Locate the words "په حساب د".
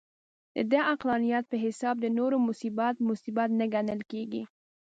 1.51-2.05